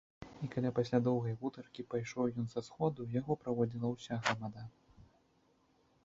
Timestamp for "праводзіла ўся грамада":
3.43-4.63